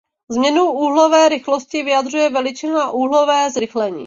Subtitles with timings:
[0.31, 3.99] Změnu úhlové rychlosti vyjadřuje veličina úhlové zrychlení.